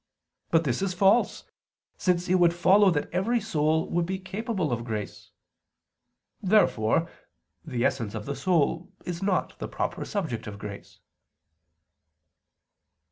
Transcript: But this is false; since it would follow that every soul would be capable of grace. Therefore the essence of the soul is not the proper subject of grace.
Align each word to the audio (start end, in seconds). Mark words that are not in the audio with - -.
But 0.49 0.63
this 0.63 0.81
is 0.81 0.95
false; 0.95 1.43
since 1.95 2.27
it 2.27 2.39
would 2.39 2.55
follow 2.55 2.89
that 2.89 3.07
every 3.13 3.39
soul 3.39 3.87
would 3.91 4.07
be 4.07 4.17
capable 4.17 4.71
of 4.71 4.83
grace. 4.83 5.29
Therefore 6.41 7.07
the 7.63 7.85
essence 7.85 8.15
of 8.15 8.25
the 8.25 8.35
soul 8.35 8.91
is 9.05 9.21
not 9.21 9.59
the 9.59 9.67
proper 9.67 10.03
subject 10.03 10.47
of 10.47 10.57
grace. 10.57 11.01